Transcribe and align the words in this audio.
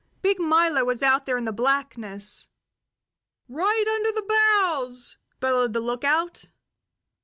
Big 0.23 0.39
Milo 0.39 0.83
was 0.83 1.03
out 1.03 1.27
there 1.27 1.37
in 1.37 1.45
the 1.45 1.51
blackness. 1.53 2.49
"Right 3.47 3.85
under 3.87 4.11
the 4.11 4.25
bows!" 4.27 5.19
bellowed 5.39 5.73
the 5.73 5.79
lookout. 5.79 6.45